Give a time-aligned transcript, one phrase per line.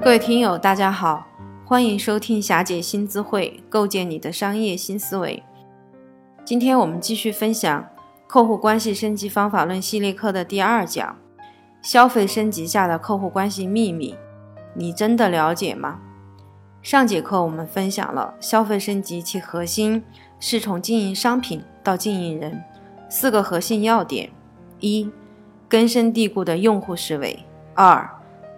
[0.00, 1.26] 各位听友，大家好，
[1.64, 5.42] 欢迎收听霞姐新智慧，构建你的商业新思维。
[6.44, 7.82] 今天我们继续分享
[8.28, 11.16] 《客户关系升级方法论》系列课的第二讲：
[11.82, 14.16] 消费升级下的客户关系秘密，
[14.72, 15.98] 你真的了解吗？
[16.80, 20.02] 上节课我们分享了消费升级其核心
[20.38, 22.62] 是从经营商品到经营人
[23.10, 24.30] 四个核心要点：
[24.78, 25.10] 一、
[25.68, 27.36] 根深蒂固的用户思维；
[27.74, 28.08] 二、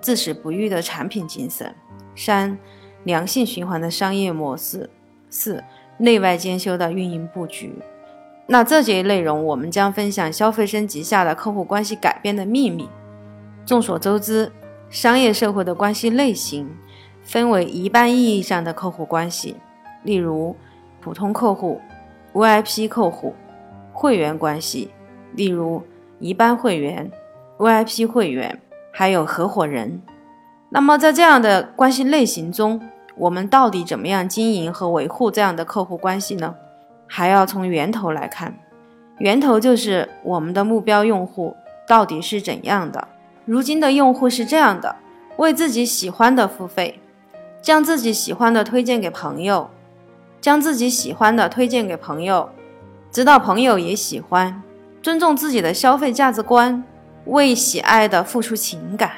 [0.01, 1.68] 至死不渝的产品精神；
[2.17, 2.59] 三、
[3.04, 4.89] 良性循环的商业模式；
[5.29, 5.63] 四、
[5.99, 7.75] 内外兼修的运营布局。
[8.46, 12.89] 那这节内容我们将分享消费升级下的客户关系改变的秘密。
[13.64, 14.50] 众所周知，
[14.89, 16.68] 商业社会的关系类型
[17.23, 19.54] 分为一般意义上的客户关系，
[20.03, 20.57] 例如
[21.01, 21.81] 普通客户、
[22.32, 23.35] VIP 客户、
[23.93, 24.90] 会员关系，
[25.35, 25.82] 例如
[26.18, 27.09] 一般会员、
[27.59, 28.61] VIP 会员。
[29.00, 30.03] 还有合伙人，
[30.68, 32.79] 那么在这样的关系类型中，
[33.17, 36.55] 我们到底怎么样经营和维护这样的客户关系呢？
[37.06, 38.55] 还要从源头来看，
[39.17, 41.56] 源头就是我们的目标用户
[41.89, 43.09] 到底是怎样的。
[43.47, 44.97] 如今的用户是这样的：
[45.39, 47.01] 为自己喜欢的付费，
[47.62, 49.71] 将自己喜欢的推荐给朋友，
[50.43, 52.51] 将自己喜欢的推荐给朋友，
[53.11, 54.62] 直到朋友也喜欢，
[55.01, 56.84] 尊重自己的消费价值观。
[57.27, 59.13] 为喜爱的付出情感，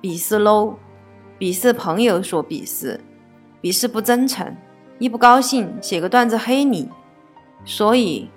[0.00, 0.74] 鄙视 low，
[1.38, 3.00] 鄙视朋友所鄙视，
[3.60, 4.56] 鄙视不真诚，
[4.98, 6.88] 一不高兴写个段子黑你。
[7.64, 8.30] 所以，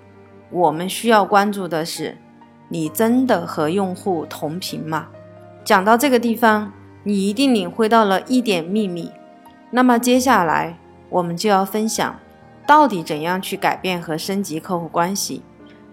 [0.50, 2.16] 我们需要关注的是，
[2.68, 5.08] 你真的和用户同频吗？
[5.64, 6.72] 讲到这个地方，
[7.02, 9.10] 你一定领会到了一点秘密。
[9.70, 10.78] 那么接下来，
[11.10, 12.18] 我们就要分享，
[12.66, 15.42] 到底怎样去改变和升级客户关系。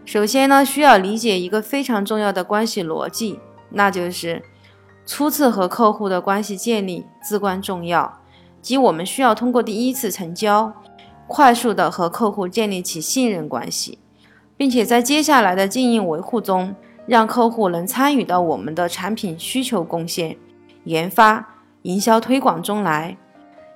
[0.06, 3.40] 首先呢，需要理解一个非常重要的关系逻辑，
[3.72, 4.44] 那就是
[5.04, 8.20] 初次和客户的关系建立至关重要，
[8.62, 10.72] 即我们需要通过第一次成交，
[11.26, 13.98] 快速的和客户建立起信任关系，
[14.56, 16.76] 并且在接下来的经营维护中，
[17.08, 20.38] 让客户能参与到我们的产品需求贡献、
[20.84, 23.18] 研发、营销推广中来，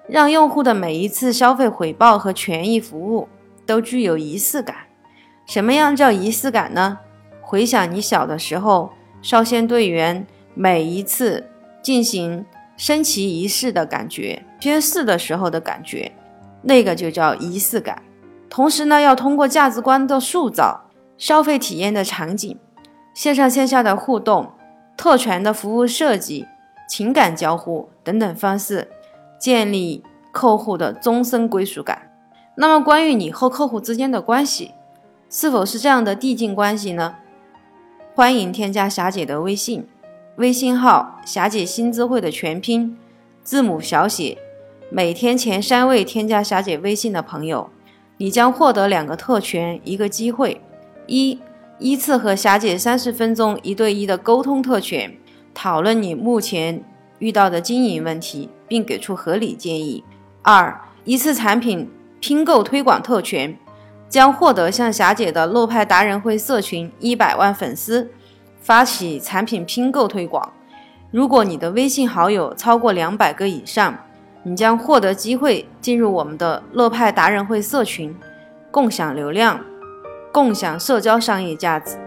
[0.07, 3.27] 让用户的每一次消费回报和权益服务
[3.65, 4.88] 都具有仪式感。
[5.49, 6.99] 什么样叫仪式感呢？
[7.41, 11.49] 回想你小的时候，少先队员每一次
[11.81, 12.45] 进行
[12.77, 16.11] 升旗仪式的感觉，宣誓的时候的感觉，
[16.61, 17.99] 那个就叫仪式感。
[18.47, 20.81] 同时呢，要通过价值观的塑造、
[21.17, 22.55] 消费体验的场景、
[23.15, 24.51] 线上线下的互动、
[24.95, 26.45] 特权的服务设计、
[26.87, 28.87] 情感交互等等方式，
[29.39, 32.11] 建立客户的终身归属感。
[32.55, 34.73] 那么，关于你和客户之间的关系。
[35.31, 37.15] 是否是这样的递进关系呢？
[38.15, 39.85] 欢迎添加霞姐的微信，
[40.37, 42.97] 微信号霞姐新智慧的全拼，
[43.43, 44.39] 字母小写。
[44.89, 47.69] 每天前三位添加霞姐微信的朋友，
[48.17, 50.59] 你将获得两个特权，一个机会：
[51.05, 51.39] 一，
[51.77, 55.15] 依次和霞姐三十分钟一对一的沟通特权，
[55.53, 56.83] 讨论你目前
[57.19, 60.03] 遇到的经营问题，并给出合理建议；
[60.41, 61.87] 二，一次产品
[62.19, 63.55] 拼购推广特权。
[64.09, 68.11] 将获得向霞姐的乐派达人会社群一百万粉丝
[68.59, 70.51] 发起产品拼购推广。
[71.11, 73.95] 如果你的微信好友超过两百个以上，
[74.41, 78.15] 你将获得机会进入我们的乐派达人会社群，
[78.71, 79.59] 共享流量，
[80.31, 81.97] 共享社交商业价值。